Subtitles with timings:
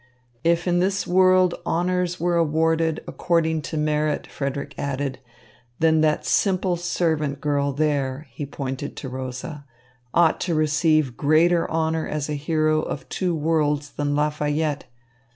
[0.43, 5.19] "If in this world honours were awarded according to merit," Frederick added,
[5.77, 9.63] "then that simple servant girl there" he pointed to Rosa
[10.11, 14.85] "ought to receive greater honour as a hero of two worlds than Lafayette.